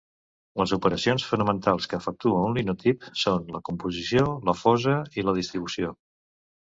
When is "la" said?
3.57-3.61, 4.51-4.57, 5.29-5.37